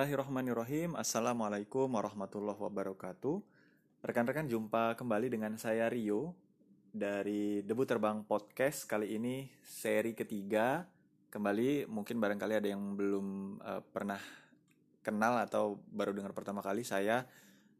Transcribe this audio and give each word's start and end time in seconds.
Bismillahirrahmanirrahim. 0.00 0.96
Assalamualaikum 0.96 1.84
warahmatullahi 1.92 2.56
wabarakatuh. 2.56 3.36
Rekan-rekan 4.00 4.48
jumpa 4.48 4.96
kembali 4.96 5.28
dengan 5.28 5.60
saya 5.60 5.92
Rio 5.92 6.32
dari 6.88 7.60
Debu 7.60 7.84
Terbang 7.84 8.24
Podcast. 8.24 8.88
Kali 8.88 9.20
ini 9.20 9.44
seri 9.60 10.16
ketiga. 10.16 10.88
Kembali 11.28 11.84
mungkin 11.84 12.16
barangkali 12.16 12.64
ada 12.64 12.68
yang 12.72 12.96
belum 12.96 13.60
uh, 13.60 13.84
pernah 13.92 14.16
kenal 15.04 15.36
atau 15.36 15.84
baru 15.92 16.16
dengar 16.16 16.32
pertama 16.32 16.64
kali. 16.64 16.80
Saya 16.80 17.28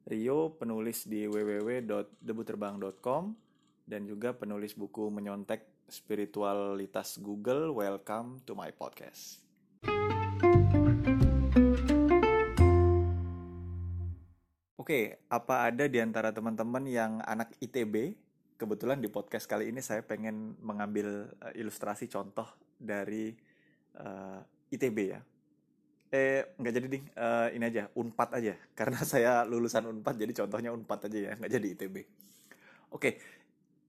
Rio, 0.04 0.60
penulis 0.60 1.08
di 1.08 1.24
www.debuterbang.com 1.24 3.32
dan 3.88 4.04
juga 4.04 4.36
penulis 4.36 4.76
buku 4.76 5.08
menyontek 5.08 5.88
spiritualitas 5.88 7.16
Google. 7.16 7.72
Welcome 7.72 8.44
to 8.44 8.52
my 8.52 8.68
podcast. 8.76 9.49
Oke, 14.90 15.22
apa 15.30 15.70
ada 15.70 15.86
di 15.86 16.02
antara 16.02 16.34
teman-teman 16.34 16.82
yang 16.82 17.22
anak 17.22 17.54
ITB? 17.62 18.18
Kebetulan 18.58 18.98
di 18.98 19.06
podcast 19.06 19.46
kali 19.46 19.70
ini 19.70 19.78
saya 19.78 20.02
pengen 20.02 20.58
mengambil 20.58 21.30
uh, 21.38 21.54
ilustrasi 21.54 22.10
contoh 22.10 22.50
dari 22.74 23.30
uh, 24.02 24.42
eh, 24.42 24.74
ITB 24.74 24.98
ya. 25.14 25.22
Eh, 26.10 26.42
nggak 26.58 26.74
jadi 26.74 26.86
ding, 26.90 27.06
uh, 27.14 27.54
ini 27.54 27.70
aja, 27.70 27.86
Unpad 27.94 28.34
aja. 28.34 28.58
Karena 28.82 28.98
saya 29.06 29.46
lulusan 29.46 29.86
Unpad, 29.86 30.26
jadi 30.26 30.34
contohnya 30.42 30.74
Unpad 30.74 31.06
aja 31.06 31.18
ya, 31.22 31.32
nggak 31.38 31.52
jadi 31.54 31.66
ITB. 31.70 31.96
Oke, 32.90 33.22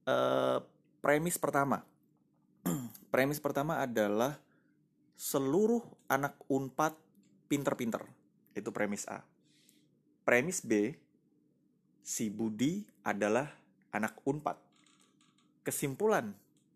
uh, 0.06 0.62
premis 1.02 1.34
pertama. 1.34 1.82
premis 3.10 3.42
pertama 3.42 3.82
adalah 3.82 4.38
seluruh 5.18 5.82
anak 6.06 6.38
Unpad 6.46 6.94
pinter-pinter. 7.50 8.06
Itu 8.54 8.70
premis 8.70 9.02
A 9.10 9.31
Premis 10.22 10.62
B, 10.62 10.94
si 12.02 12.30
Budi 12.30 12.86
adalah 13.02 13.50
anak 13.90 14.22
Unpad. 14.22 14.58
Kesimpulan 15.66 16.30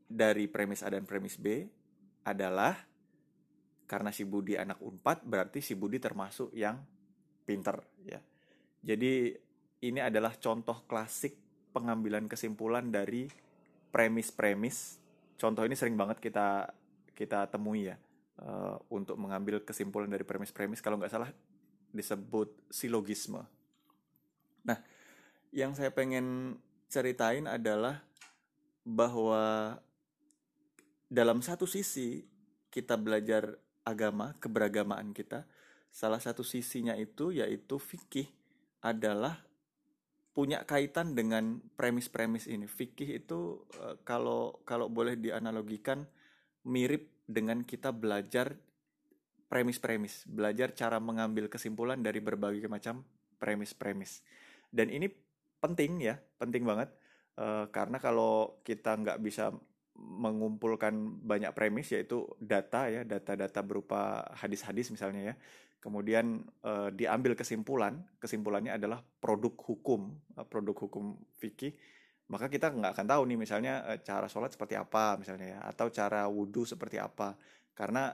dari 0.07 0.47
premis 0.47 0.87
A 0.87 0.91
dan 0.91 1.03
premis 1.07 1.39
B 1.39 1.67
adalah 2.27 2.75
karena 3.87 4.11
si 4.11 4.27
Budi 4.27 4.59
anak 4.59 4.83
Unpad 4.83 5.23
berarti 5.27 5.63
si 5.63 5.79
Budi 5.79 6.03
termasuk 6.03 6.51
yang 6.55 6.79
pinter 7.47 7.79
ya. 8.03 8.19
Jadi 8.83 9.31
ini 9.87 10.01
adalah 10.03 10.35
contoh 10.39 10.83
klasik 10.87 11.39
pengambilan 11.71 12.27
kesimpulan 12.27 12.91
dari 12.91 13.31
premis-premis. 13.95 14.99
Contoh 15.39 15.63
ini 15.63 15.79
sering 15.79 15.95
banget 15.95 16.19
kita 16.19 16.67
kita 17.15 17.47
temui 17.47 17.91
ya 17.91 17.97
uh, 18.43 18.75
untuk 18.91 19.15
mengambil 19.19 19.63
kesimpulan 19.63 20.11
dari 20.11 20.27
premis-premis. 20.27 20.83
Kalau 20.83 20.99
nggak 20.99 21.15
salah 21.15 21.31
disebut 21.97 22.53
silogisme. 22.69 23.43
Nah, 24.63 24.79
yang 25.51 25.73
saya 25.73 25.91
pengen 25.91 26.59
ceritain 26.93 27.49
adalah 27.49 28.05
bahwa 28.87 29.75
dalam 31.11 31.43
satu 31.43 31.67
sisi 31.67 32.27
kita 32.71 32.95
belajar 32.95 33.59
agama, 33.87 34.35
keberagamaan 34.39 35.15
kita, 35.17 35.47
salah 35.91 36.21
satu 36.21 36.45
sisinya 36.45 36.93
itu 36.99 37.33
yaitu 37.33 37.81
fikih 37.81 38.29
adalah 38.85 39.41
punya 40.37 40.61
kaitan 40.69 41.17
dengan 41.17 41.65
premis-premis 41.81 42.45
ini. 42.45 42.69
Fikih 42.69 43.25
itu 43.25 43.65
eh, 43.81 43.97
kalau 44.05 44.61
kalau 44.69 44.93
boleh 44.93 45.17
dianalogikan 45.17 46.05
mirip 46.69 47.09
dengan 47.25 47.65
kita 47.65 47.95
belajar 47.97 48.59
premis-premis, 49.47 50.27
belajar 50.27 50.75
cara 50.75 50.99
mengambil 50.99 51.47
kesimpulan 51.47 52.03
dari 52.03 52.19
berbagai 52.19 52.67
macam 52.67 53.07
premis-premis. 53.39 54.27
Dan 54.69 54.91
ini 54.91 55.07
penting 55.63 56.03
ya, 56.03 56.19
penting 56.39 56.67
banget 56.67 56.91
uh, 57.39 57.71
karena 57.71 58.03
kalau 58.03 58.59
kita 58.67 58.99
nggak 58.99 59.23
bisa 59.23 59.55
mengumpulkan 59.97 60.93
banyak 61.25 61.57
premis 61.57 61.89
yaitu 61.95 62.27
data 62.43 62.91
ya, 62.91 63.07
data-data 63.07 63.63
berupa 63.63 64.27
hadis-hadis 64.35 64.91
misalnya 64.91 65.33
ya. 65.33 65.35
Kemudian 65.81 66.43
uh, 66.67 66.91
diambil 66.91 67.39
kesimpulan, 67.39 68.03
kesimpulannya 68.19 68.75
adalah 68.75 69.01
produk 69.23 69.55
hukum, 69.55 70.11
uh, 70.35 70.43
produk 70.43 70.75
hukum 70.75 71.15
fikih 71.39 71.73
maka 72.27 72.51
kita 72.51 72.75
nggak 72.75 72.99
akan 72.99 73.07
tahu 73.07 73.23
nih 73.31 73.39
misalnya 73.39 74.03
cara 74.03 74.27
sholat 74.27 74.51
seperti 74.51 74.75
apa 74.75 75.15
misalnya 75.15 75.47
ya 75.47 75.59
atau 75.63 75.87
cara 75.95 76.27
wudhu 76.27 76.67
seperti 76.67 76.99
apa 76.99 77.39
karena 77.71 78.11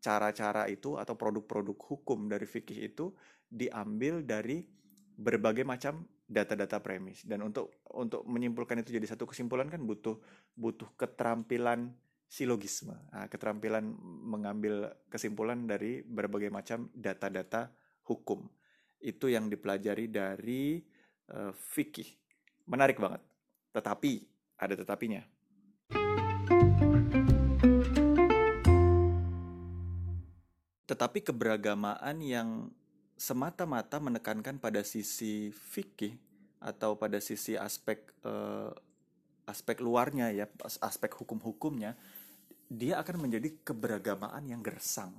cara-cara 0.00 0.66
itu 0.66 0.96
atau 0.96 1.14
produk-produk 1.14 1.76
hukum 1.76 2.26
dari 2.26 2.48
fikih 2.48 2.88
itu 2.88 3.12
diambil 3.46 4.24
dari 4.24 4.64
berbagai 5.20 5.62
macam 5.68 6.08
data-data 6.24 6.80
premis. 6.80 7.22
Dan 7.28 7.44
untuk 7.44 7.84
untuk 7.92 8.24
menyimpulkan 8.24 8.80
itu 8.80 8.96
jadi 8.96 9.04
satu 9.04 9.28
kesimpulan 9.28 9.68
kan 9.68 9.84
butuh 9.84 10.16
butuh 10.56 10.88
keterampilan 10.96 11.92
silogisme. 12.24 12.96
Nah, 13.12 13.28
keterampilan 13.28 13.84
mengambil 14.24 14.88
kesimpulan 15.12 15.68
dari 15.68 16.00
berbagai 16.00 16.48
macam 16.48 16.88
data-data 16.96 17.68
hukum. 18.08 18.48
Itu 19.02 19.28
yang 19.28 19.52
dipelajari 19.52 20.08
dari 20.08 20.80
uh, 21.34 21.52
fikih. 21.52 22.08
Menarik 22.70 22.96
banget. 22.96 23.20
Tetapi 23.74 24.12
ada 24.56 24.74
tetapinya 24.76 25.24
Tetapi 30.90 31.22
keberagamaan 31.22 32.18
yang 32.18 32.66
semata-mata 33.14 34.02
menekankan 34.02 34.58
pada 34.58 34.82
sisi 34.82 35.54
fikih 35.54 36.18
atau 36.58 36.98
pada 36.98 37.22
sisi 37.22 37.54
aspek 37.54 38.10
uh, 38.26 38.74
aspek 39.46 39.78
luarnya 39.78 40.34
ya, 40.34 40.50
aspek 40.82 41.14
hukum-hukumnya, 41.14 41.94
dia 42.66 42.98
akan 42.98 43.22
menjadi 43.30 43.54
keberagamaan 43.62 44.50
yang 44.50 44.66
gersang. 44.66 45.14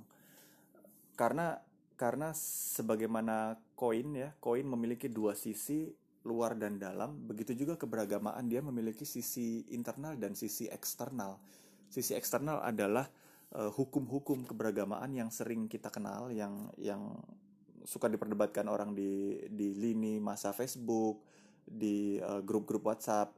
Karena 1.15 1.55
karena 1.95 2.35
sebagaimana 2.35 3.55
koin 3.79 4.11
ya, 4.11 4.35
koin 4.43 4.67
memiliki 4.67 5.07
dua 5.07 5.39
sisi 5.39 5.87
luar 6.27 6.59
dan 6.59 6.83
dalam, 6.83 7.15
begitu 7.15 7.55
juga 7.55 7.79
keberagamaan 7.79 8.43
dia 8.51 8.59
memiliki 8.59 9.07
sisi 9.07 9.63
internal 9.71 10.19
dan 10.19 10.35
sisi 10.35 10.67
eksternal. 10.67 11.39
Sisi 11.87 12.11
eksternal 12.11 12.59
adalah 12.59 13.07
hukum-hukum 13.51 14.43
uh, 14.43 14.47
keberagamaan 14.47 15.11
yang 15.11 15.27
sering 15.27 15.67
kita 15.67 15.91
kenal 15.91 16.31
yang 16.31 16.71
yang 16.79 17.19
suka 17.83 18.07
diperdebatkan 18.07 18.63
orang 18.71 18.95
di 18.95 19.43
di 19.51 19.75
lini 19.75 20.21
masa 20.23 20.55
Facebook 20.55 21.19
di 21.67 22.17
uh, 22.21 22.39
grup-grup 22.39 22.87
WhatsApp 22.87 23.35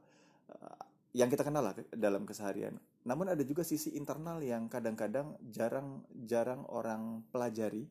uh, 0.54 0.82
yang 1.14 1.30
kita 1.30 1.46
kenal 1.46 1.62
lah 1.66 1.74
dalam 1.94 2.26
keseharian. 2.26 2.78
Namun 3.04 3.30
ada 3.30 3.42
juga 3.44 3.62
sisi 3.62 3.94
internal 3.94 4.40
yang 4.40 4.66
kadang-kadang 4.66 5.36
jarang-jarang 5.52 6.64
orang 6.72 7.22
pelajari 7.30 7.84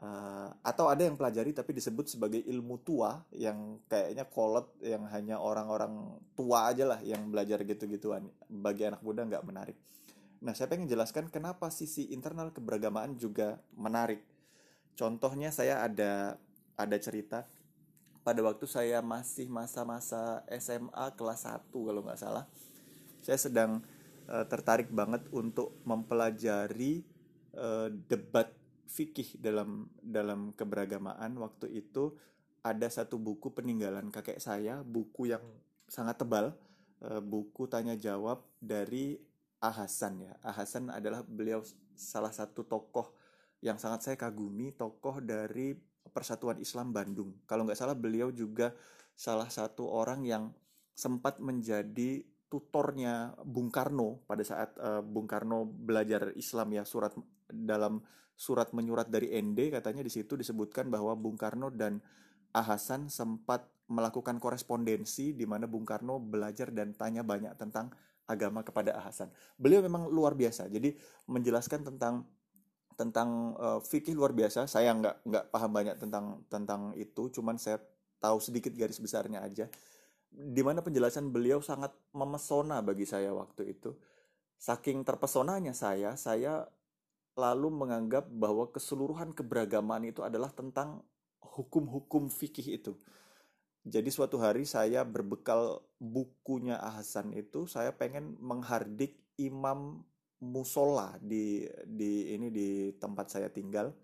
uh, 0.00 0.48
atau 0.64 0.88
ada 0.88 1.04
yang 1.04 1.14
pelajari 1.14 1.52
tapi 1.52 1.76
disebut 1.76 2.08
sebagai 2.08 2.40
ilmu 2.40 2.80
tua 2.80 3.20
yang 3.36 3.78
kayaknya 3.86 4.24
kolot 4.26 4.72
yang 4.80 5.04
hanya 5.12 5.38
orang-orang 5.38 6.18
tua 6.32 6.72
aja 6.72 6.88
lah 6.88 7.00
yang 7.04 7.28
belajar 7.28 7.62
gitu-gituan. 7.62 8.26
Bagi 8.48 8.88
anak 8.88 9.04
muda 9.04 9.28
nggak 9.28 9.44
menarik. 9.44 9.76
Nah, 10.44 10.52
saya 10.52 10.68
pengen 10.68 10.90
jelaskan 10.90 11.32
kenapa 11.32 11.72
sisi 11.72 12.12
internal 12.12 12.52
keberagamaan 12.52 13.16
juga 13.16 13.60
menarik. 13.72 14.20
Contohnya 14.96 15.52
saya 15.52 15.84
ada 15.84 16.40
ada 16.76 16.96
cerita 17.00 17.48
pada 18.26 18.42
waktu 18.42 18.66
saya 18.66 18.98
masih 19.00 19.46
masa-masa 19.46 20.42
SMA 20.50 21.06
kelas 21.14 21.46
1 21.46 21.70
kalau 21.70 22.02
nggak 22.02 22.20
salah. 22.20 22.44
Saya 23.22 23.38
sedang 23.38 23.86
uh, 24.26 24.44
tertarik 24.50 24.90
banget 24.90 25.24
untuk 25.30 25.78
mempelajari 25.86 27.06
uh, 27.54 27.88
debat 28.10 28.50
fikih 28.90 29.38
dalam 29.38 29.86
dalam 30.02 30.50
keberagamaan. 30.58 31.38
Waktu 31.38 31.70
itu 31.70 32.18
ada 32.66 32.90
satu 32.90 33.14
buku 33.14 33.54
peninggalan 33.54 34.10
kakek 34.10 34.42
saya, 34.42 34.82
buku 34.82 35.30
yang 35.30 35.42
sangat 35.86 36.18
tebal, 36.18 36.50
uh, 37.06 37.22
buku 37.22 37.70
tanya 37.70 37.94
jawab 37.94 38.42
dari 38.58 39.22
Ahasan 39.66 40.22
ya. 40.22 40.32
Ahasan 40.46 40.94
adalah 40.94 41.26
beliau 41.26 41.66
salah 41.98 42.30
satu 42.30 42.62
tokoh 42.62 43.10
yang 43.64 43.80
sangat 43.82 44.06
saya 44.06 44.16
kagumi, 44.20 44.70
tokoh 44.70 45.18
dari 45.18 45.74
Persatuan 46.06 46.62
Islam 46.62 46.94
Bandung. 46.94 47.42
Kalau 47.50 47.66
nggak 47.66 47.76
salah 47.76 47.98
beliau 47.98 48.30
juga 48.30 48.70
salah 49.18 49.50
satu 49.50 49.90
orang 49.90 50.22
yang 50.22 50.54
sempat 50.94 51.42
menjadi 51.42 52.24
tutornya 52.46 53.34
Bung 53.42 53.74
Karno 53.74 54.22
pada 54.24 54.46
saat 54.46 54.70
uh, 54.78 55.02
Bung 55.02 55.26
Karno 55.26 55.66
belajar 55.66 56.30
Islam 56.38 56.72
ya 56.78 56.86
surat 56.86 57.12
dalam 57.50 58.00
surat 58.38 58.70
menyurat 58.70 59.10
dari 59.10 59.34
ND 59.34 59.74
katanya 59.74 60.06
di 60.06 60.12
situ 60.12 60.38
disebutkan 60.38 60.86
bahwa 60.86 61.16
Bung 61.18 61.34
Karno 61.34 61.74
dan 61.74 61.98
Ahasan 62.54 63.10
sempat 63.12 63.66
melakukan 63.90 64.38
korespondensi 64.40 65.34
di 65.36 65.44
mana 65.44 65.68
Bung 65.68 65.84
Karno 65.84 66.22
belajar 66.22 66.72
dan 66.72 66.94
tanya 66.94 67.26
banyak 67.26 67.52
tentang 67.58 67.90
agama 68.26 68.62
kepada 68.66 68.98
Hasan. 69.00 69.30
Beliau 69.56 69.80
memang 69.82 70.10
luar 70.10 70.34
biasa. 70.34 70.66
Jadi 70.66 70.94
menjelaskan 71.30 71.86
tentang 71.86 72.26
tentang 72.98 73.54
uh, 73.60 73.78
fikih 73.78 74.16
luar 74.16 74.34
biasa. 74.34 74.66
Saya 74.66 74.90
nggak 74.96 75.16
nggak 75.22 75.44
paham 75.52 75.70
banyak 75.70 75.96
tentang 76.00 76.42
tentang 76.50 76.92
itu, 76.98 77.30
cuman 77.30 77.56
saya 77.56 77.78
tahu 78.18 78.42
sedikit 78.42 78.72
garis 78.74 78.98
besarnya 78.98 79.44
aja. 79.44 79.70
Di 80.32 80.60
mana 80.60 80.82
penjelasan 80.82 81.30
beliau 81.30 81.62
sangat 81.62 81.94
memesona 82.12 82.82
bagi 82.82 83.06
saya 83.06 83.30
waktu 83.32 83.72
itu. 83.76 83.94
Saking 84.56 85.04
terpesonanya 85.04 85.76
saya, 85.76 86.16
saya 86.16 86.64
lalu 87.36 87.68
menganggap 87.68 88.24
bahwa 88.32 88.72
keseluruhan 88.72 89.36
keberagaman 89.36 90.08
itu 90.08 90.24
adalah 90.24 90.48
tentang 90.48 91.04
hukum-hukum 91.44 92.32
fikih 92.32 92.80
itu. 92.80 92.96
Jadi 93.86 94.10
suatu 94.10 94.42
hari 94.42 94.66
saya 94.66 95.06
berbekal 95.06 95.78
bukunya 96.02 96.74
Ahsan 96.74 97.30
itu, 97.38 97.70
saya 97.70 97.94
pengen 97.94 98.34
menghardik 98.42 99.14
imam 99.38 100.02
musola 100.42 101.14
di 101.22 101.64
di 101.86 102.34
ini 102.34 102.50
di 102.50 102.68
tempat 102.98 103.30
saya 103.30 103.46
tinggal. 103.46 103.94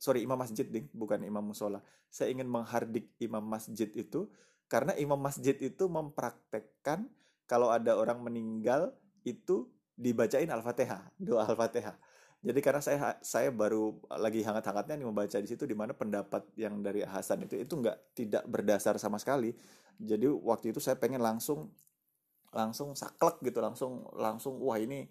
Sorry, 0.00 0.24
imam 0.24 0.40
masjid 0.40 0.64
ding, 0.64 0.88
bukan 0.96 1.20
imam 1.28 1.44
musola. 1.44 1.84
Saya 2.08 2.32
ingin 2.32 2.48
menghardik 2.48 3.12
imam 3.20 3.44
masjid 3.44 3.86
itu 3.92 4.32
karena 4.66 4.96
imam 4.96 5.20
masjid 5.20 5.54
itu 5.60 5.84
mempraktekkan 5.92 7.04
kalau 7.44 7.68
ada 7.68 7.92
orang 7.92 8.24
meninggal 8.24 8.96
itu 9.28 9.68
dibacain 9.92 10.48
Al-Fatihah, 10.48 11.12
doa 11.20 11.44
Al-Fatihah. 11.44 12.00
Jadi 12.42 12.58
karena 12.58 12.82
saya 12.82 12.98
saya 13.22 13.54
baru 13.54 13.94
lagi 14.18 14.42
hangat-hangatnya 14.42 14.98
nih 14.98 15.06
membaca 15.06 15.38
di 15.38 15.46
situ 15.46 15.62
di 15.62 15.78
mana 15.78 15.94
pendapat 15.94 16.42
yang 16.58 16.82
dari 16.82 17.06
Hasan 17.06 17.46
itu 17.46 17.54
itu 17.62 17.70
nggak 17.78 18.18
tidak 18.18 18.42
berdasar 18.50 18.98
sama 18.98 19.22
sekali. 19.22 19.54
Jadi 20.02 20.26
waktu 20.26 20.74
itu 20.74 20.82
saya 20.82 20.98
pengen 20.98 21.22
langsung 21.22 21.70
langsung 22.52 22.92
saklek 22.92 23.40
gitu 23.40 23.64
langsung 23.64 24.04
langsung 24.12 24.60
wah 24.60 24.76
ini 24.76 25.08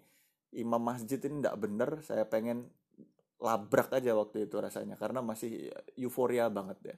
imam 0.53 0.77
masjid 0.77 1.17
ini 1.25 1.41
tidak 1.41 1.57
benar 1.57 1.89
saya 2.05 2.23
pengen 2.29 2.69
labrak 3.41 3.89
aja 3.97 4.13
waktu 4.13 4.45
itu 4.45 4.55
rasanya 4.61 4.93
karena 4.93 5.25
masih 5.25 5.73
euforia 5.97 6.45
banget 6.53 6.77
ya 6.93 6.95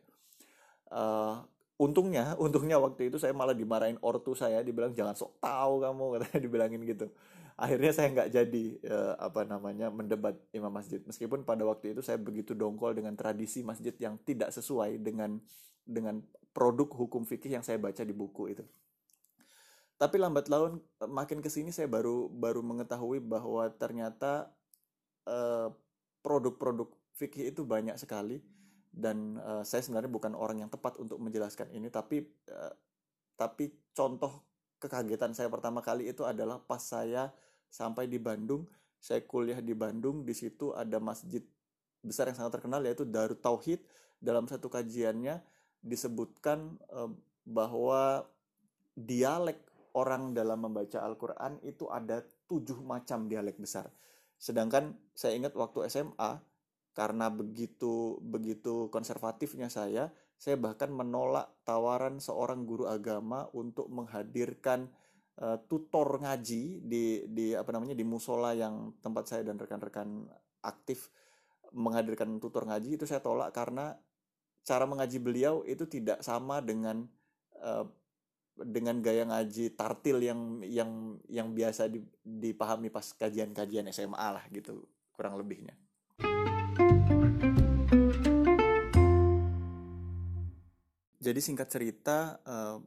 uh, 0.91 1.39
untungnya 1.79 2.35
untungnya 2.43 2.75
waktu 2.77 3.07
itu 3.07 3.15
saya 3.15 3.31
malah 3.31 3.55
dimarahin 3.55 3.95
ortu 4.03 4.35
saya 4.35 4.59
dibilang 4.59 4.91
jangan 4.91 5.15
sok 5.15 5.39
tahu 5.39 5.79
kamu 5.79 6.03
katanya 6.19 6.39
dibilangin 6.45 6.81
gitu 6.83 7.07
akhirnya 7.53 7.91
saya 7.93 8.07
nggak 8.09 8.29
jadi 8.33 8.65
uh, 8.89 9.13
apa 9.21 9.45
namanya 9.45 9.93
mendebat 9.93 10.37
imam 10.53 10.73
masjid. 10.73 10.99
Meskipun 11.05 11.45
pada 11.45 11.61
waktu 11.63 11.93
itu 11.93 12.01
saya 12.01 12.17
begitu 12.17 12.57
dongkol 12.57 12.97
dengan 12.97 13.13
tradisi 13.13 13.61
masjid 13.61 13.93
yang 14.01 14.17
tidak 14.25 14.49
sesuai 14.49 14.97
dengan 15.01 15.37
dengan 15.83 16.23
produk 16.55 16.89
hukum 16.95 17.27
fikih 17.27 17.59
yang 17.59 17.65
saya 17.65 17.77
baca 17.77 18.01
di 18.01 18.15
buku 18.15 18.57
itu. 18.57 18.63
Tapi 19.97 20.15
lambat 20.17 20.49
laun 20.49 20.81
eh, 20.81 21.09
makin 21.09 21.39
ke 21.39 21.49
sini 21.49 21.69
saya 21.69 21.85
baru 21.85 22.27
baru 22.27 22.65
mengetahui 22.65 23.21
bahwa 23.21 23.69
ternyata 23.77 24.49
eh, 25.29 25.69
produk-produk 26.23 26.89
fikih 27.19 27.53
itu 27.53 27.61
banyak 27.67 27.99
sekali. 27.99 28.41
Dan 28.93 29.41
uh, 29.41 29.65
saya 29.65 29.81
sebenarnya 29.81 30.13
bukan 30.13 30.37
orang 30.37 30.61
yang 30.61 30.69
tepat 30.69 31.01
untuk 31.01 31.17
menjelaskan 31.17 31.65
ini 31.73 31.89
tapi 31.89 32.29
uh, 32.45 32.69
tapi 33.33 33.73
contoh 33.89 34.52
kekagetan 34.83 35.31
saya 35.31 35.47
pertama 35.47 35.79
kali 35.79 36.11
itu 36.11 36.27
adalah 36.27 36.59
pas 36.59 36.83
saya 36.83 37.31
sampai 37.71 38.11
di 38.11 38.19
Bandung 38.19 38.67
saya 38.99 39.23
kuliah 39.23 39.59
di 39.59 39.75
Bandung 39.75 40.23
di 40.23 40.31
situ 40.31 40.71
ada 40.75 40.99
masjid 40.99 41.43
besar 42.03 42.31
yang 42.31 42.39
sangat 42.39 42.59
terkenal 42.59 42.83
yaitu 42.83 43.07
Darut 43.07 43.39
Tauhid 43.39 43.83
dalam 44.19 44.47
satu 44.47 44.71
kajiannya 44.71 45.43
disebutkan 45.83 46.79
uh, 46.91 47.11
bahwa 47.43 48.23
dialek 48.95 49.59
orang 49.93 50.31
dalam 50.31 50.63
membaca 50.63 51.03
Al-Quran 51.03 51.59
itu 51.67 51.91
ada 51.91 52.23
tujuh 52.47 52.79
macam 52.79 53.27
dialek 53.27 53.59
besar. 53.59 53.91
Sedangkan 54.39 54.95
saya 55.11 55.35
ingat 55.35 55.53
waktu 55.53 55.91
SMA, 55.91 56.39
karena 56.95 57.27
begitu 57.27 58.17
begitu 58.23 58.87
konservatifnya 58.89 59.67
saya, 59.67 60.09
saya 60.43 60.59
bahkan 60.59 60.91
menolak 60.91 61.55
tawaran 61.63 62.19
seorang 62.19 62.67
guru 62.67 62.83
agama 62.83 63.47
untuk 63.55 63.87
menghadirkan 63.87 64.91
uh, 65.39 65.55
tutor 65.71 66.19
ngaji 66.19 66.83
di 66.83 67.23
di 67.31 67.55
apa 67.55 67.71
namanya 67.71 67.95
di 67.95 68.03
musola 68.03 68.51
yang 68.51 68.91
tempat 68.99 69.23
saya 69.23 69.47
dan 69.47 69.55
rekan-rekan 69.55 70.27
aktif 70.59 71.07
menghadirkan 71.71 72.43
tutor 72.43 72.67
ngaji 72.67 72.99
itu 72.99 73.07
saya 73.07 73.23
tolak 73.23 73.55
karena 73.55 73.95
cara 74.67 74.83
mengaji 74.83 75.23
beliau 75.23 75.63
itu 75.63 75.87
tidak 75.87 76.19
sama 76.19 76.59
dengan 76.59 77.07
uh, 77.63 77.87
dengan 78.59 78.99
gaya 78.99 79.23
ngaji 79.23 79.79
tartil 79.79 80.27
yang 80.27 80.59
yang 80.67 81.23
yang 81.31 81.55
biasa 81.55 81.87
dipahami 82.19 82.91
pas 82.91 83.15
kajian-kajian 83.15 83.87
SMA 83.95 84.27
lah 84.27 84.43
gitu 84.51 84.91
kurang 85.15 85.39
lebihnya. 85.39 85.71
Jadi 91.23 91.39
singkat 91.39 91.71
cerita 91.71 92.43
uh, 92.43 92.83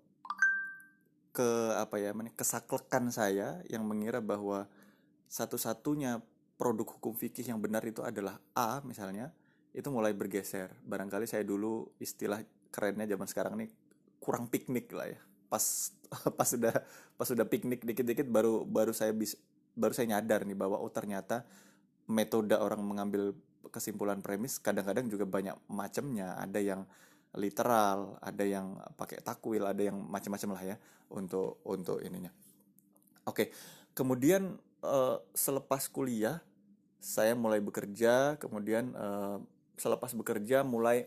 ke 1.32 1.50
apa 1.72 1.96
ya 1.96 2.12
kesaklekan 2.36 3.08
saya 3.08 3.64
yang 3.72 3.88
mengira 3.88 4.20
bahwa 4.20 4.68
satu-satunya 5.32 6.20
produk 6.60 6.96
hukum 6.96 7.16
fikih 7.16 7.48
yang 7.48 7.60
benar 7.60 7.80
itu 7.88 8.04
adalah 8.04 8.36
A 8.52 8.84
misalnya 8.84 9.32
itu 9.72 9.88
mulai 9.88 10.12
bergeser. 10.12 10.68
Barangkali 10.84 11.24
saya 11.24 11.48
dulu 11.48 11.96
istilah 11.96 12.44
kerennya 12.68 13.08
zaman 13.08 13.24
sekarang 13.24 13.54
nih 13.56 13.72
kurang 14.20 14.52
piknik 14.52 14.92
lah 14.92 15.08
ya 15.08 15.20
pas 15.48 15.94
pas 16.38 16.48
sudah 16.48 16.74
pas 17.16 17.26
sudah 17.26 17.46
piknik 17.48 17.86
dikit-dikit 17.86 18.26
baru 18.28 18.66
baru 18.66 18.92
saya 18.92 19.16
bis 19.16 19.38
baru 19.72 19.96
saya 19.96 20.18
nyadar 20.18 20.44
nih 20.44 20.58
bahwa 20.58 20.76
oh 20.76 20.90
ternyata 20.90 21.46
metode 22.10 22.54
orang 22.54 22.82
mengambil 22.82 23.32
kesimpulan 23.70 24.22
premis 24.22 24.62
kadang-kadang 24.62 25.10
juga 25.10 25.26
banyak 25.26 25.56
macamnya 25.66 26.38
ada 26.38 26.60
yang 26.62 26.86
literal 27.36 28.18
ada 28.20 28.44
yang 28.44 28.76
pakai 28.96 29.20
takwil 29.20 29.64
ada 29.64 29.80
yang 29.80 29.96
macam-macam 29.96 30.50
lah 30.56 30.62
ya 30.74 30.76
untuk 31.12 31.60
untuk 31.68 32.00
ininya 32.02 32.32
oke 33.28 33.52
kemudian 33.92 34.56
uh, 34.82 35.20
selepas 35.36 35.88
kuliah 35.92 36.40
saya 36.98 37.36
mulai 37.36 37.60
bekerja 37.60 38.40
kemudian 38.40 38.96
uh, 38.96 39.38
selepas 39.76 40.16
bekerja 40.16 40.64
mulai 40.64 41.06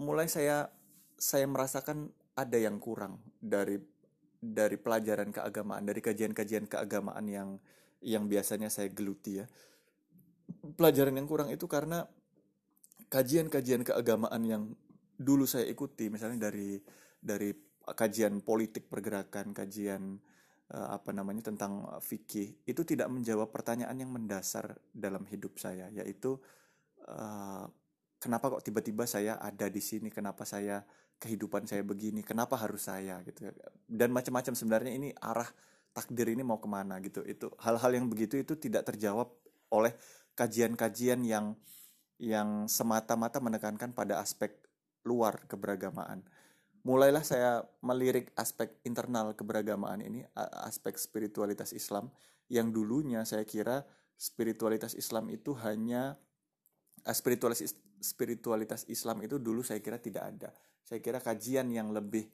mulai 0.00 0.28
saya 0.28 0.72
saya 1.16 1.48
merasakan 1.48 2.12
ada 2.36 2.58
yang 2.60 2.76
kurang 2.76 3.20
dari 3.40 3.80
dari 4.36 4.76
pelajaran 4.76 5.32
keagamaan, 5.32 5.82
dari 5.82 6.00
kajian-kajian 6.04 6.68
keagamaan 6.68 7.24
yang 7.26 7.48
yang 8.04 8.28
biasanya 8.28 8.68
saya 8.68 8.92
geluti 8.92 9.42
ya. 9.42 9.46
Pelajaran 10.76 11.16
yang 11.16 11.26
kurang 11.26 11.48
itu 11.50 11.64
karena 11.66 12.06
kajian-kajian 13.08 13.82
keagamaan 13.82 14.42
yang 14.44 14.62
dulu 15.16 15.48
saya 15.48 15.66
ikuti, 15.66 16.12
misalnya 16.12 16.48
dari 16.48 16.78
dari 17.16 17.50
kajian 17.82 18.44
politik 18.44 18.86
pergerakan, 18.86 19.50
kajian 19.56 20.20
uh, 20.70 20.88
apa 20.94 21.10
namanya 21.10 21.48
tentang 21.48 21.88
fikih, 22.00 22.62
itu 22.68 22.82
tidak 22.84 23.08
menjawab 23.10 23.50
pertanyaan 23.50 23.96
yang 23.96 24.12
mendasar 24.12 24.76
dalam 24.92 25.24
hidup 25.26 25.58
saya, 25.58 25.90
yaitu 25.90 26.38
uh, 27.08 27.66
kenapa 28.20 28.52
kok 28.58 28.64
tiba-tiba 28.64 29.08
saya 29.08 29.40
ada 29.40 29.66
di 29.66 29.82
sini, 29.82 30.12
kenapa 30.12 30.44
saya 30.46 30.84
kehidupan 31.16 31.64
saya 31.64 31.80
begini 31.80 32.20
kenapa 32.20 32.60
harus 32.60 32.92
saya 32.92 33.24
gitu 33.24 33.48
dan 33.88 34.12
macam-macam 34.12 34.52
sebenarnya 34.52 34.92
ini 34.92 35.16
arah 35.16 35.48
takdir 35.96 36.28
ini 36.28 36.44
mau 36.44 36.60
ke 36.60 36.68
mana 36.68 37.00
gitu. 37.00 37.24
Itu 37.24 37.56
hal-hal 37.64 37.96
yang 37.96 38.12
begitu 38.12 38.36
itu 38.36 38.52
tidak 38.60 38.84
terjawab 38.92 39.32
oleh 39.72 39.96
kajian-kajian 40.36 41.24
yang 41.24 41.56
yang 42.20 42.68
semata-mata 42.68 43.40
menekankan 43.40 43.96
pada 43.96 44.20
aspek 44.20 44.52
luar 45.06 45.46
keberagamaan. 45.46 46.26
Mulailah 46.86 47.22
saya 47.26 47.62
melirik 47.82 48.30
aspek 48.38 48.70
internal 48.86 49.34
keberagamaan 49.34 50.02
ini 50.02 50.22
aspek 50.62 50.94
spiritualitas 50.98 51.74
Islam. 51.74 52.10
Yang 52.46 52.78
dulunya 52.78 53.26
saya 53.26 53.42
kira 53.42 53.82
spiritualitas 54.14 54.94
Islam 54.94 55.26
itu 55.34 55.50
hanya 55.66 56.14
spiritualitas 57.02 57.74
spiritualitas 57.98 58.86
Islam 58.86 59.24
itu 59.26 59.42
dulu 59.42 59.66
saya 59.66 59.82
kira 59.82 59.98
tidak 59.98 60.24
ada. 60.30 60.50
Saya 60.86 61.02
kira 61.02 61.18
kajian 61.18 61.66
yang 61.74 61.90
lebih 61.90 62.26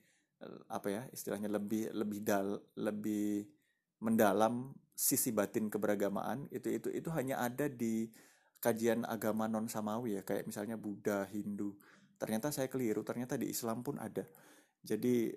eh, 0.45 0.61
apa 0.69 0.88
ya 0.93 1.02
istilahnya 1.17 1.49
lebih 1.49 1.88
lebih 1.97 2.21
dal 2.21 2.61
lebih 2.76 3.49
mendalam 4.05 4.75
sisi 4.93 5.33
batin 5.33 5.73
keberagamaan 5.73 6.50
itu 6.52 6.69
itu 6.69 6.88
itu 6.93 7.09
hanya 7.14 7.41
ada 7.41 7.73
di 7.73 8.12
kajian 8.61 9.09
agama 9.09 9.49
non 9.49 9.67
samawi 9.67 10.21
ya. 10.21 10.23
Kayak 10.23 10.45
misalnya 10.45 10.76
Buddha 10.76 11.25
Hindu 11.25 11.73
ternyata 12.16 12.52
saya 12.52 12.69
keliru 12.69 13.04
ternyata 13.07 13.37
di 13.37 13.49
Islam 13.49 13.85
pun 13.85 14.00
ada. 14.00 14.25
Jadi 14.83 15.31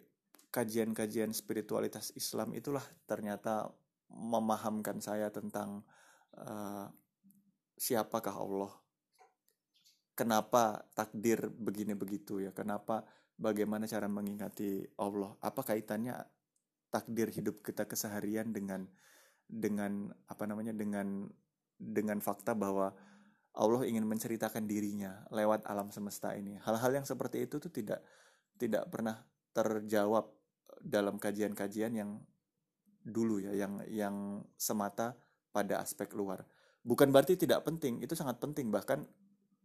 kajian-kajian 0.49 1.35
spiritualitas 1.35 2.15
Islam 2.15 2.55
itulah 2.55 2.83
ternyata 3.05 3.67
memahamkan 4.07 5.03
saya 5.03 5.27
tentang 5.27 5.83
uh, 6.39 6.87
siapakah 7.75 8.35
Allah. 8.39 8.71
Kenapa 10.15 10.87
takdir 10.95 11.51
begini 11.51 11.91
begitu 11.91 12.39
ya? 12.39 12.55
Kenapa 12.55 13.03
bagaimana 13.35 13.83
cara 13.83 14.07
mengingati 14.07 14.87
Allah? 14.95 15.35
Apa 15.43 15.67
kaitannya 15.67 16.15
takdir 16.87 17.27
hidup 17.35 17.59
kita 17.59 17.83
keseharian 17.83 18.55
dengan 18.55 18.87
dengan 19.43 20.07
apa 20.31 20.47
namanya 20.47 20.71
dengan 20.71 21.27
dengan 21.75 22.23
fakta 22.23 22.55
bahwa 22.55 22.95
Allah 23.55 23.87
ingin 23.87 24.03
menceritakan 24.03 24.67
dirinya 24.67 25.23
lewat 25.31 25.63
alam 25.67 25.87
semesta 25.87 26.35
ini. 26.35 26.59
Hal-hal 26.59 27.01
yang 27.01 27.05
seperti 27.07 27.47
itu 27.47 27.59
tuh 27.59 27.71
tidak 27.71 28.03
tidak 28.59 28.87
pernah 28.91 29.15
terjawab 29.55 30.27
dalam 30.83 31.15
kajian-kajian 31.15 31.95
yang 31.95 32.19
dulu 32.99 33.39
ya, 33.39 33.55
yang 33.55 33.79
yang 33.87 34.15
semata 34.59 35.15
pada 35.55 35.79
aspek 35.79 36.11
luar. 36.11 36.43
Bukan 36.83 37.09
berarti 37.15 37.39
tidak 37.39 37.63
penting, 37.63 38.03
itu 38.03 38.13
sangat 38.13 38.37
penting 38.43 38.69
bahkan 38.69 39.07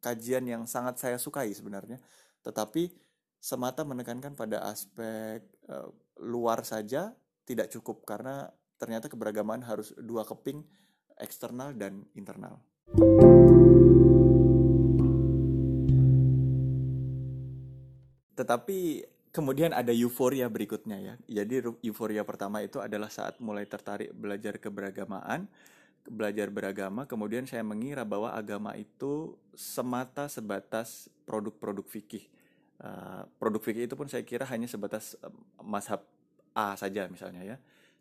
kajian 0.01 0.47
yang 0.47 0.63
sangat 0.71 0.97
saya 1.03 1.19
sukai 1.19 1.51
sebenarnya. 1.51 1.99
Tetapi 2.47 2.95
semata 3.43 3.83
menekankan 3.83 4.39
pada 4.39 4.65
aspek 4.71 5.43
uh, 5.67 5.91
luar 6.23 6.63
saja 6.63 7.13
tidak 7.43 7.73
cukup 7.73 8.07
karena 8.07 8.49
ternyata 8.79 9.11
keberagaman 9.11 9.67
harus 9.67 9.93
dua 9.99 10.25
keping 10.25 10.63
eksternal 11.21 11.77
dan 11.77 12.07
internal. 12.17 12.63
Tetapi 18.41 19.05
kemudian 19.37 19.77
ada 19.77 19.93
euforia 19.93 20.49
berikutnya 20.49 20.97
ya. 20.97 21.15
Jadi 21.29 21.61
euforia 21.85 22.25
pertama 22.25 22.65
itu 22.65 22.81
adalah 22.81 23.13
saat 23.13 23.37
mulai 23.37 23.69
tertarik 23.69 24.17
belajar 24.17 24.57
keberagamaan, 24.57 25.45
belajar 26.09 26.49
beragama, 26.49 27.05
kemudian 27.05 27.45
saya 27.45 27.61
mengira 27.61 28.09
bahwa 28.09 28.33
agama 28.33 28.73
itu 28.81 29.37
semata 29.53 30.25
sebatas 30.33 31.13
produk-produk 31.29 31.85
fikih. 31.85 32.25
Uh, 32.81 33.29
produk 33.37 33.61
fikih 33.61 33.85
itu 33.85 33.93
pun 33.93 34.09
saya 34.09 34.25
kira 34.25 34.49
hanya 34.49 34.65
sebatas 34.65 35.13
uh, 35.21 35.29
mazhab 35.61 36.01
A 36.57 36.75
saja 36.81 37.07
misalnya 37.13 37.45
ya. 37.45 37.57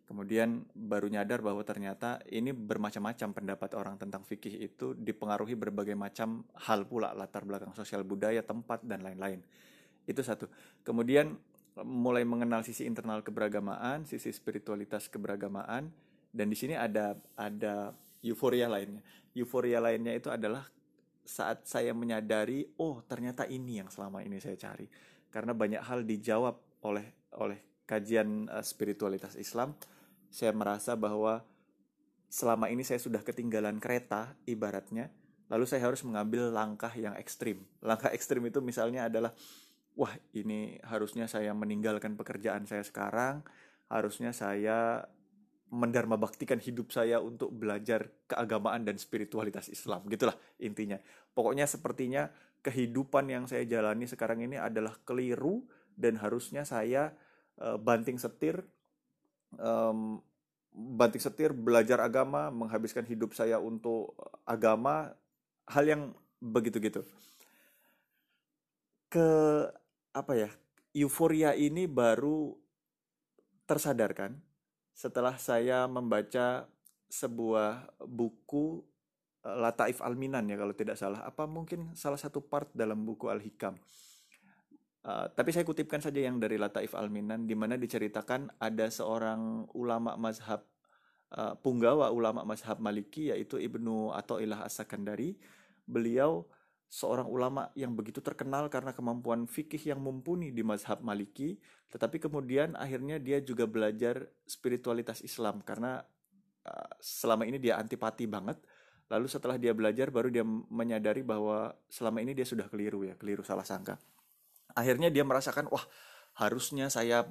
Kemudian 0.10 0.66
baru 0.74 1.06
nyadar 1.06 1.46
bahwa 1.46 1.62
ternyata 1.62 2.18
ini 2.34 2.50
bermacam-macam 2.50 3.30
pendapat 3.30 3.78
orang 3.78 4.02
tentang 4.02 4.26
fikih 4.26 4.58
itu 4.58 4.98
dipengaruhi 4.98 5.54
berbagai 5.54 5.94
macam 5.94 6.42
hal 6.66 6.90
pula 6.90 7.14
latar 7.14 7.46
belakang 7.46 7.78
sosial 7.78 8.02
budaya, 8.02 8.42
tempat 8.42 8.82
dan 8.82 9.06
lain-lain. 9.06 9.46
Itu 10.10 10.26
satu. 10.26 10.50
Kemudian 10.82 11.38
mulai 11.86 12.26
mengenal 12.26 12.66
sisi 12.66 12.90
internal 12.90 13.22
keberagamaan, 13.22 14.10
sisi 14.10 14.34
spiritualitas 14.34 15.08
keberagamaan 15.08 15.94
dan 16.34 16.48
di 16.50 16.58
sini 16.58 16.74
ada 16.74 17.14
ada 17.38 17.94
euforia 18.26 18.66
lainnya. 18.66 19.06
Euforia 19.38 19.78
lainnya 19.78 20.18
itu 20.18 20.34
adalah 20.34 20.66
saat 21.22 21.70
saya 21.70 21.94
menyadari, 21.94 22.66
oh 22.82 23.06
ternyata 23.06 23.46
ini 23.46 23.80
yang 23.80 23.94
selama 23.94 24.26
ini 24.26 24.42
saya 24.42 24.58
cari. 24.58 24.90
Karena 25.30 25.54
banyak 25.54 25.86
hal 25.86 26.02
dijawab 26.04 26.58
oleh 26.90 27.30
oleh 27.38 27.70
kajian 27.90 28.46
uh, 28.50 28.62
spiritualitas 28.62 29.34
Islam 29.34 29.74
saya 30.30 30.54
merasa 30.54 30.94
bahwa 30.94 31.42
selama 32.30 32.70
ini 32.70 32.86
saya 32.86 33.02
sudah 33.02 33.26
ketinggalan 33.26 33.82
kereta 33.82 34.38
ibaratnya 34.46 35.10
lalu 35.50 35.66
saya 35.66 35.90
harus 35.90 36.06
mengambil 36.06 36.54
langkah 36.54 36.94
yang 36.94 37.18
ekstrim 37.18 37.66
langkah 37.82 38.14
ekstrim 38.14 38.46
itu 38.46 38.62
misalnya 38.62 39.10
adalah 39.10 39.34
wah 40.00 40.16
ini 40.32 40.80
harusnya 40.88 41.28
saya 41.28 41.52
meninggalkan 41.52 42.16
pekerjaan 42.16 42.64
saya 42.64 42.88
sekarang 42.88 43.44
harusnya 43.92 44.32
saya 44.32 45.04
mendharma 45.70 46.18
baktikan 46.18 46.58
hidup 46.58 46.90
saya 46.90 47.22
untuk 47.22 47.54
belajar 47.54 48.10
keagamaan 48.26 48.88
dan 48.88 48.96
spiritualitas 48.98 49.70
Islam 49.70 50.08
gitulah 50.08 50.34
intinya. 50.58 50.98
Pokoknya 51.36 51.70
sepertinya 51.70 52.32
kehidupan 52.66 53.30
yang 53.30 53.46
saya 53.46 53.68
jalani 53.68 54.10
sekarang 54.10 54.42
ini 54.42 54.58
adalah 54.58 54.98
keliru 55.06 55.62
dan 55.94 56.18
harusnya 56.18 56.66
saya 56.66 57.14
uh, 57.62 57.78
banting 57.78 58.18
setir 58.18 58.66
um, 59.60 60.24
banting 60.74 61.22
setir 61.22 61.54
belajar 61.54 62.02
agama 62.02 62.50
menghabiskan 62.50 63.06
hidup 63.06 63.38
saya 63.38 63.62
untuk 63.62 64.18
agama 64.48 65.14
hal 65.70 65.86
yang 65.86 66.04
begitu 66.42 66.82
gitu 66.82 67.02
ke 69.10 69.28
apa 70.20 70.34
ya 70.36 70.50
euforia 70.94 71.56
ini 71.56 71.88
baru 71.88 72.58
tersadarkan 73.70 74.42
setelah 74.92 75.40
saya 75.40 75.88
membaca 75.88 76.68
sebuah 77.08 77.98
buku 78.04 78.84
eh, 79.48 79.58
Lataif 79.58 80.04
Alminan 80.04 80.46
ya 80.52 80.60
kalau 80.60 80.76
tidak 80.76 81.00
salah. 81.00 81.24
Apa 81.24 81.48
mungkin 81.48 81.96
salah 81.96 82.20
satu 82.20 82.44
part 82.44 82.70
dalam 82.76 83.08
buku 83.08 83.32
Al 83.32 83.40
Hikam 83.40 83.80
Uh, 85.00 85.32
tapi 85.32 85.56
saya 85.56 85.64
kutipkan 85.64 86.04
saja 86.04 86.20
yang 86.20 86.44
dari 86.44 86.60
Lataif 86.60 86.92
Alminan 86.92 87.48
di 87.48 87.56
mana 87.56 87.80
diceritakan 87.80 88.60
ada 88.60 88.92
seorang 88.92 89.72
ulama 89.72 90.20
mazhab 90.20 90.60
uh, 91.32 91.56
punggawa 91.56 92.12
ulama 92.12 92.44
mazhab 92.44 92.84
Maliki 92.84 93.32
yaitu 93.32 93.56
Ibnu 93.64 94.12
Athaillah 94.12 94.68
As-Sakandari. 94.68 95.40
Beliau 95.88 96.52
seorang 96.90 97.30
ulama 97.30 97.70
yang 97.78 97.94
begitu 97.94 98.20
terkenal 98.20 98.66
karena 98.68 98.92
kemampuan 98.92 99.46
fikih 99.46 99.94
yang 99.94 100.02
mumpuni 100.02 100.50
di 100.50 100.66
mazhab 100.66 101.00
Maliki, 101.06 101.62
tetapi 101.94 102.18
kemudian 102.18 102.74
akhirnya 102.74 103.22
dia 103.22 103.38
juga 103.40 103.70
belajar 103.70 104.26
spiritualitas 104.50 105.22
Islam 105.22 105.62
karena 105.62 106.02
uh, 106.66 106.92
selama 106.98 107.46
ini 107.46 107.62
dia 107.62 107.78
antipati 107.78 108.26
banget. 108.26 108.58
Lalu 109.10 109.26
setelah 109.26 109.58
dia 109.58 109.74
belajar 109.74 110.14
baru 110.14 110.30
dia 110.30 110.46
menyadari 110.46 111.26
bahwa 111.26 111.74
selama 111.90 112.22
ini 112.22 112.38
dia 112.38 112.46
sudah 112.46 112.70
keliru 112.70 113.06
ya, 113.06 113.18
keliru 113.18 113.42
salah 113.42 113.66
sangka 113.66 113.98
akhirnya 114.78 115.10
dia 115.10 115.26
merasakan 115.26 115.70
wah 115.72 115.84
harusnya 116.38 116.88
saya 116.88 117.26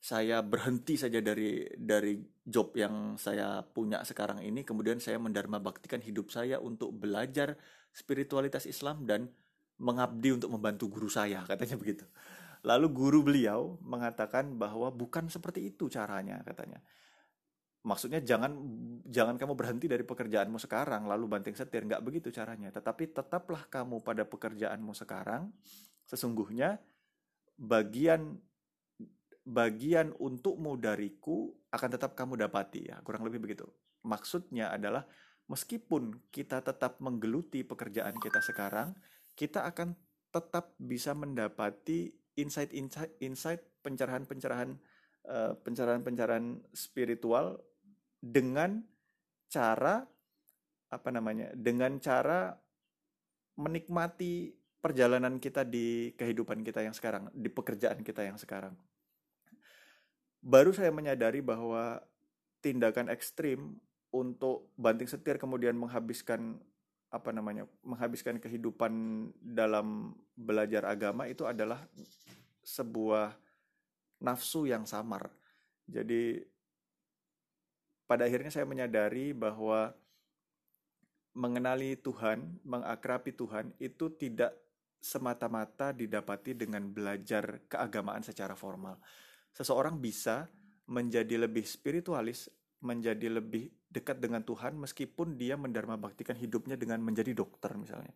saya 0.00 0.38
berhenti 0.44 0.94
saja 0.94 1.18
dari 1.18 1.66
dari 1.74 2.20
job 2.46 2.76
yang 2.78 3.18
saya 3.18 3.64
punya 3.64 4.04
sekarang 4.06 4.44
ini 4.44 4.62
kemudian 4.62 5.02
saya 5.02 5.18
mendharma 5.18 5.58
baktikan 5.58 5.98
hidup 5.98 6.30
saya 6.30 6.62
untuk 6.62 6.94
belajar 6.94 7.58
spiritualitas 7.90 8.68
Islam 8.68 9.08
dan 9.08 9.32
mengabdi 9.80 10.36
untuk 10.36 10.52
membantu 10.52 10.88
guru 10.88 11.08
saya 11.08 11.44
katanya 11.44 11.76
begitu. 11.82 12.04
Lalu 12.66 12.86
guru 12.90 13.20
beliau 13.22 13.78
mengatakan 13.84 14.58
bahwa 14.58 14.90
bukan 14.90 15.30
seperti 15.30 15.70
itu 15.70 15.86
caranya 15.86 16.42
katanya. 16.42 16.82
Maksudnya 17.86 18.18
jangan 18.18 18.58
jangan 19.06 19.38
kamu 19.38 19.54
berhenti 19.54 19.86
dari 19.86 20.02
pekerjaanmu 20.02 20.58
sekarang 20.58 21.06
lalu 21.06 21.30
banting 21.30 21.54
setir 21.54 21.86
nggak 21.86 22.02
begitu 22.02 22.34
caranya. 22.34 22.74
Tetapi 22.74 23.14
tetaplah 23.14 23.70
kamu 23.70 24.02
pada 24.02 24.26
pekerjaanmu 24.26 24.90
sekarang 24.98 25.54
sesungguhnya 26.06 26.82
bagian 27.54 28.42
bagian 29.46 30.10
untukmu 30.18 30.74
dariku 30.74 31.54
akan 31.70 31.88
tetap 31.94 32.18
kamu 32.18 32.34
dapati 32.34 32.90
ya 32.90 32.98
kurang 33.06 33.22
lebih 33.22 33.38
begitu. 33.38 33.66
Maksudnya 34.02 34.74
adalah 34.74 35.06
meskipun 35.46 36.26
kita 36.34 36.62
tetap 36.62 36.98
menggeluti 36.98 37.62
pekerjaan 37.62 38.18
kita 38.18 38.42
sekarang 38.42 38.94
kita 39.38 39.62
akan 39.62 39.94
tetap 40.34 40.74
bisa 40.82 41.14
mendapati 41.14 42.10
insight-insight 42.34 43.14
insight 43.22 43.62
pencerahan-pencerahan 43.86 44.74
uh, 45.30 45.54
pencerahan-pencerahan 45.62 46.60
spiritual 46.74 47.62
dengan 48.18 48.82
cara 49.46 50.02
apa 50.90 51.08
namanya 51.14 51.54
dengan 51.54 52.02
cara 52.02 52.58
menikmati 53.56 54.50
perjalanan 54.82 55.38
kita 55.38 55.62
di 55.62 56.14
kehidupan 56.18 56.66
kita 56.66 56.82
yang 56.82 56.94
sekarang 56.94 57.30
di 57.30 57.48
pekerjaan 57.48 58.02
kita 58.02 58.26
yang 58.26 58.38
sekarang 58.38 58.74
baru 60.46 60.70
saya 60.70 60.94
menyadari 60.94 61.42
bahwa 61.42 61.98
tindakan 62.62 63.10
ekstrim 63.10 63.74
untuk 64.14 64.70
banting 64.78 65.10
setir 65.10 65.42
kemudian 65.42 65.74
menghabiskan 65.74 66.62
apa 67.10 67.34
namanya 67.34 67.66
menghabiskan 67.82 68.38
kehidupan 68.38 68.92
dalam 69.42 70.14
belajar 70.38 70.86
agama 70.86 71.26
itu 71.26 71.42
adalah 71.42 71.82
sebuah 72.62 73.34
nafsu 74.22 74.70
yang 74.70 74.86
samar 74.86 75.30
jadi 75.86 76.46
pada 78.06 78.26
akhirnya 78.26 78.54
saya 78.54 78.66
menyadari 78.66 79.34
bahwa 79.34 79.94
mengenali 81.36 81.98
Tuhan, 82.00 82.62
mengakrapi 82.64 83.34
Tuhan 83.34 83.74
itu 83.76 84.08
tidak 84.16 84.56
semata-mata 85.02 85.92
didapati 85.92 86.56
dengan 86.56 86.88
belajar 86.88 87.60
keagamaan 87.68 88.24
secara 88.24 88.56
formal. 88.56 88.96
Seseorang 89.56 89.96
bisa 89.96 90.52
menjadi 90.92 91.48
lebih 91.48 91.64
spiritualis, 91.64 92.52
menjadi 92.84 93.32
lebih 93.32 93.72
dekat 93.88 94.20
dengan 94.20 94.44
Tuhan 94.44 94.76
meskipun 94.76 95.40
dia 95.40 95.56
mendharma 95.56 95.96
baktikan 95.96 96.36
hidupnya 96.36 96.76
dengan 96.76 97.00
menjadi 97.00 97.32
dokter 97.32 97.72
misalnya. 97.80 98.12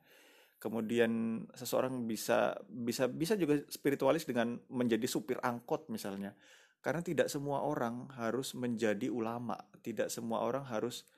Kemudian 0.60 1.40
seseorang 1.56 2.04
bisa 2.04 2.52
bisa 2.68 3.08
bisa 3.08 3.32
juga 3.40 3.64
spiritualis 3.72 4.28
dengan 4.28 4.60
menjadi 4.68 5.08
supir 5.08 5.40
angkot 5.40 5.88
misalnya. 5.88 6.36
Karena 6.84 7.00
tidak 7.00 7.32
semua 7.32 7.64
orang 7.64 8.12
harus 8.16 8.52
menjadi 8.52 9.08
ulama, 9.08 9.56
tidak 9.80 10.12
semua 10.12 10.44
orang 10.44 10.64
harus 10.68 11.08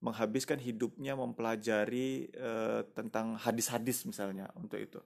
menghabiskan 0.00 0.56
hidupnya 0.56 1.12
mempelajari 1.12 2.32
uh, 2.36 2.84
tentang 2.92 3.36
hadis-hadis 3.36 4.04
misalnya 4.08 4.48
untuk 4.56 4.80
itu. 4.80 5.00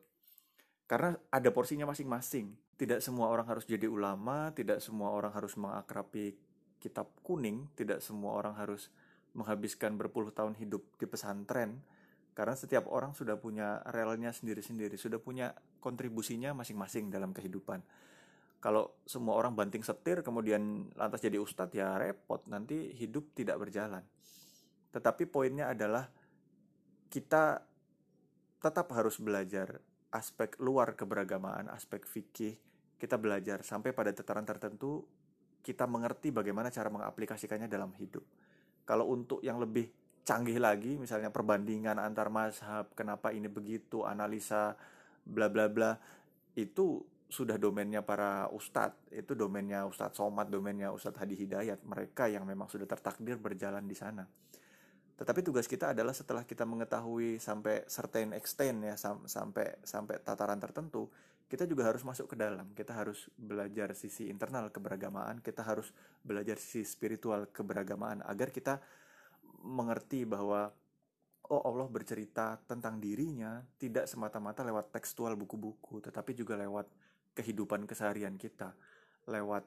Karena 0.85 1.17
ada 1.33 1.49
porsinya 1.49 1.89
masing-masing. 1.89 2.53
Tidak 2.75 3.01
semua 3.01 3.31
orang 3.31 3.47
harus 3.49 3.65
jadi 3.65 3.87
ulama, 3.87 4.51
tidak 4.53 4.83
semua 4.83 5.15
orang 5.15 5.33
harus 5.33 5.55
mengakrapi 5.57 6.37
kitab 6.83 7.09
kuning, 7.25 7.71
tidak 7.79 8.05
semua 8.05 8.37
orang 8.37 8.53
harus 8.59 8.93
menghabiskan 9.33 9.97
berpuluh 9.97 10.31
tahun 10.31 10.55
hidup 10.61 10.85
di 11.01 11.07
pesantren. 11.09 11.81
karena 12.35 12.59
setiap 12.59 12.91
orang 12.91 13.15
sudah 13.15 13.39
punya 13.39 13.79
relnya 13.95 14.35
sendiri-sendiri, 14.35 14.99
sudah 14.99 15.23
punya 15.23 15.55
kontribusinya 15.79 16.51
masing-masing 16.51 17.07
dalam 17.07 17.31
kehidupan. 17.31 17.79
Kalau 18.59 18.99
semua 19.07 19.39
orang 19.39 19.55
banting 19.55 19.87
setir 19.87 20.19
kemudian 20.27 20.91
lantas 20.99 21.23
jadi 21.23 21.39
ustadz 21.39 21.79
ya 21.79 21.95
repot, 21.95 22.43
nanti 22.51 22.91
hidup 22.91 23.39
tidak 23.39 23.63
berjalan. 23.63 24.03
Tetapi 24.91 25.31
poinnya 25.31 25.71
adalah 25.71 26.11
kita 27.07 27.63
tetap 28.59 28.91
harus 28.91 29.23
belajar 29.23 29.79
aspek 30.15 30.55
luar 30.63 30.95
keberagamaan, 30.95 31.67
aspek 31.75 32.07
fikih. 32.07 32.55
Kita 32.95 33.19
belajar 33.19 33.67
sampai 33.67 33.91
pada 33.91 34.15
tataran 34.15 34.47
tertentu 34.47 35.03
kita 35.61 35.91
mengerti 35.91 36.31
bagaimana 36.31 36.71
cara 36.71 36.89
mengaplikasikannya 36.89 37.67
dalam 37.67 37.91
hidup. 37.99 38.23
Kalau 38.87 39.11
untuk 39.11 39.43
yang 39.43 39.59
lebih 39.59 39.91
canggih 40.25 40.57
lagi 40.57 40.97
misalnya 40.97 41.29
perbandingan 41.29 42.01
antar 42.01 42.33
mazhab 42.33 42.89
kenapa 42.97 43.29
ini 43.29 43.45
begitu 43.45 44.09
analisa 44.09 44.73
bla 45.21 45.53
bla 45.53 45.69
bla 45.69 45.93
itu 46.57 47.05
sudah 47.29 47.61
domainnya 47.61 48.01
para 48.01 48.49
ustadz 48.49 49.13
itu 49.13 49.37
domainnya 49.37 49.85
ustadz 49.85 50.17
Somad 50.17 50.49
domainnya 50.49 50.97
ustadz 50.97 51.21
Hadi 51.21 51.37
Hidayat 51.37 51.85
mereka 51.85 52.25
yang 52.25 52.49
memang 52.49 52.73
sudah 52.73 52.89
tertakdir 52.89 53.37
berjalan 53.37 53.85
di 53.85 53.93
sana 53.93 54.25
tetapi 55.15 55.47
tugas 55.47 55.71
kita 55.71 55.95
adalah 55.95 56.11
setelah 56.11 56.43
kita 56.43 56.67
mengetahui 56.67 57.39
sampai 57.39 57.87
certain 57.87 58.35
extent 58.35 58.83
ya 58.83 58.99
sam 58.99 59.23
sampai 59.31 59.79
sampai 59.87 60.19
tataran 60.23 60.59
tertentu 60.59 61.07
kita 61.45 61.71
juga 61.71 61.87
harus 61.87 62.03
masuk 62.03 62.35
ke 62.35 62.37
dalam. 62.41 62.73
Kita 62.75 62.97
harus 62.97 63.31
belajar 63.37 63.95
sisi 63.95 64.27
internal 64.27 64.75
keberagamaan 64.75 65.39
kita 65.45 65.63
harus 65.63 65.93
belajar 66.25 66.59
sisi 66.59 66.83
spiritual 66.83 67.47
keberagamaan 67.53 68.25
agar 68.27 68.51
kita 68.51 68.81
mengerti 69.65 70.27
bahwa 70.27 70.73
oh 71.49 71.63
Allah 71.63 71.89
bercerita 71.89 72.57
tentang 72.65 72.99
dirinya 73.01 73.61
tidak 73.77 74.09
semata-mata 74.09 74.65
lewat 74.65 74.93
tekstual 74.93 75.37
buku-buku, 75.37 76.01
tetapi 76.01 76.33
juga 76.33 76.57
lewat 76.57 76.89
kehidupan 77.37 77.85
keseharian 77.85 78.35
kita, 78.41 78.73
lewat 79.29 79.65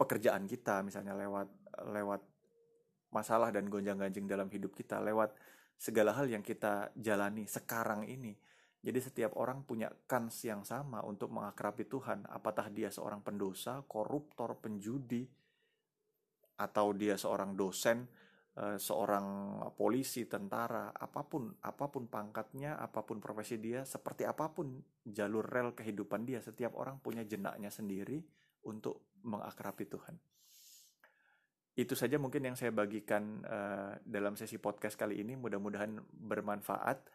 pekerjaan 0.00 0.48
kita, 0.48 0.80
misalnya 0.80 1.12
lewat 1.12 1.48
lewat 1.92 2.22
masalah 3.10 3.50
dan 3.54 3.66
gonjang-ganjing 3.70 4.26
dalam 4.26 4.50
hidup 4.50 4.74
kita, 4.74 5.02
lewat 5.02 5.34
segala 5.76 6.14
hal 6.14 6.30
yang 6.30 6.42
kita 6.42 6.94
jalani 6.98 7.46
sekarang 7.46 8.06
ini. 8.06 8.34
Jadi 8.80 8.98
setiap 8.98 9.36
orang 9.36 9.62
punya 9.62 9.92
kans 10.08 10.40
yang 10.42 10.64
sama 10.64 11.04
untuk 11.04 11.28
mengakrabi 11.28 11.84
Tuhan. 11.84 12.24
Apakah 12.32 12.72
dia 12.72 12.88
seorang 12.88 13.20
pendosa, 13.20 13.84
koruptor, 13.84 14.56
penjudi, 14.56 15.28
atau 16.56 16.92
dia 16.96 17.20
seorang 17.20 17.52
dosen 17.56 18.08
Eh, 18.60 18.82
seorang 18.82 19.56
polisi, 19.78 20.26
tentara, 20.26 20.90
apa 20.90 21.22
pun, 21.22 21.48
apa 21.62 21.86
pun 21.86 22.10
pangkatnya, 22.10 22.76
apa 22.76 23.06
pun 23.06 23.22
profesi 23.22 23.62
dia, 23.62 23.86
seperti 23.86 24.26
apa 24.26 24.50
pun 24.50 24.74
jalur 25.06 25.46
rel 25.46 25.70
kehidupan 25.72 26.26
dia, 26.26 26.42
setiap 26.42 26.74
orang 26.74 26.98
punya 26.98 27.22
jenaknya 27.22 27.70
sendiri 27.70 28.20
untuk 28.66 29.16
mengakrabi 29.22 29.86
Tuhan. 29.86 30.18
Itu 31.80 31.96
saja 31.96 32.20
mungkin 32.20 32.44
yang 32.44 32.56
saya 32.60 32.76
bagikan 32.76 33.40
uh, 33.40 33.96
dalam 34.04 34.36
sesi 34.36 34.60
podcast 34.60 35.00
kali 35.00 35.24
ini. 35.24 35.32
Mudah-mudahan 35.32 35.96
bermanfaat. 36.12 37.08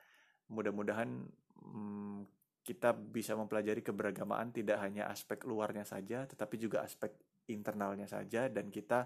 Mudah-mudahan 0.49 1.21
um, 1.61 2.25
kita 2.65 2.97
bisa 2.97 3.37
mempelajari 3.37 3.85
keberagamaan 3.85 4.49
tidak 4.49 4.81
hanya 4.81 5.05
aspek 5.05 5.45
luarnya 5.45 5.85
saja, 5.85 6.25
tetapi 6.25 6.57
juga 6.57 6.81
aspek 6.81 7.13
internalnya 7.45 8.09
saja, 8.09 8.49
dan 8.49 8.73
kita 8.73 9.05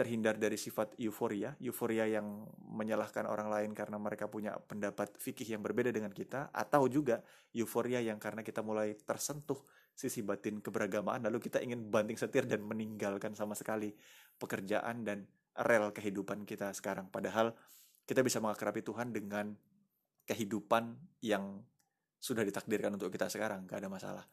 terhindar 0.00 0.40
dari 0.40 0.56
sifat 0.56 0.96
euforia, 0.96 1.52
euforia 1.60 2.08
yang 2.08 2.48
menyalahkan 2.72 3.28
orang 3.28 3.52
lain 3.52 3.76
karena 3.76 4.00
mereka 4.00 4.32
punya 4.32 4.56
pendapat 4.56 5.12
fikih 5.20 5.52
yang 5.52 5.60
berbeda 5.60 5.92
dengan 5.92 6.08
kita, 6.08 6.48
atau 6.56 6.88
juga 6.88 7.20
euforia 7.52 8.00
yang 8.00 8.16
karena 8.16 8.40
kita 8.40 8.64
mulai 8.64 8.96
tersentuh 8.96 9.60
sisi 9.92 10.24
batin 10.24 10.64
keberagamaan, 10.64 11.20
lalu 11.28 11.44
kita 11.44 11.60
ingin 11.60 11.92
banting 11.92 12.16
setir 12.16 12.48
dan 12.48 12.64
meninggalkan 12.64 13.36
sama 13.36 13.52
sekali 13.52 13.92
pekerjaan 14.40 15.04
dan 15.04 15.28
rel 15.60 15.92
kehidupan 15.92 16.48
kita 16.48 16.72
sekarang. 16.72 17.12
Padahal 17.12 17.52
kita 18.08 18.24
bisa 18.24 18.40
mengakrabi 18.40 18.80
Tuhan 18.80 19.12
dengan 19.12 19.52
kehidupan 20.24 20.96
yang 21.20 21.60
sudah 22.16 22.40
ditakdirkan 22.40 22.96
untuk 22.96 23.12
kita 23.12 23.28
sekarang, 23.28 23.68
gak 23.68 23.84
ada 23.84 23.92
masalah. 23.92 24.24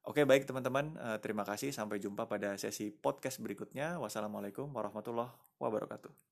Oke, 0.00 0.24
baik 0.24 0.48
teman-teman. 0.48 0.96
Uh, 0.96 1.18
terima 1.20 1.44
kasih. 1.44 1.70
Sampai 1.76 2.00
jumpa 2.00 2.24
pada 2.24 2.56
sesi 2.56 2.88
podcast 2.88 3.36
berikutnya. 3.38 4.00
Wassalamualaikum 4.00 4.72
warahmatullahi 4.72 5.30
wabarakatuh. 5.60 6.29